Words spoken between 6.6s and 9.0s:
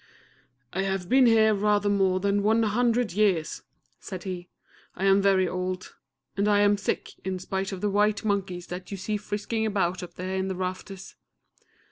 am sick, in spite of the white monkeys that you